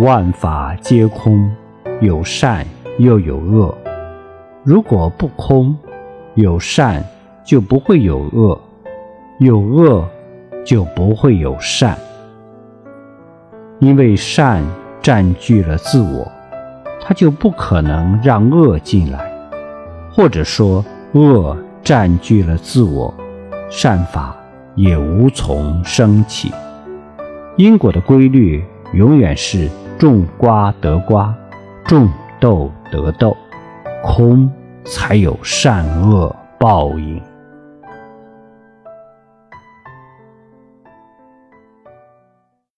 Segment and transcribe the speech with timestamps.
[0.00, 1.54] 万法皆空，
[2.00, 2.66] 有善
[2.98, 3.76] 又有恶。
[4.64, 5.76] 如果不空，
[6.34, 7.04] 有善
[7.44, 8.58] 就不会有恶，
[9.38, 10.08] 有恶
[10.64, 11.94] 就不会有善。
[13.80, 14.64] 因为善
[15.02, 16.26] 占据了自我，
[16.98, 19.18] 它就不可能让恶进来；
[20.10, 20.82] 或者说，
[21.12, 23.12] 恶占据了自我，
[23.68, 24.34] 善法
[24.74, 26.50] 也无从升起。
[27.58, 31.34] 因果的规律永远是种瓜得瓜，
[31.86, 33.36] 种豆得豆，
[34.02, 34.50] 空
[34.84, 37.20] 才有善恶报应。